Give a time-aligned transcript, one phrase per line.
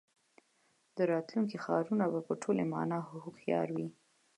[0.95, 3.87] د راتلونکي ښارونه به په ټوله مانا هوښیار وي.